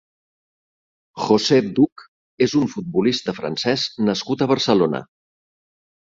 [1.25, 2.05] José Duch
[2.47, 5.05] és un futbolista francès nascut a Barcelona.